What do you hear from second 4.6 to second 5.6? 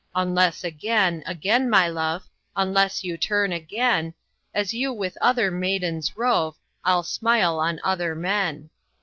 you with other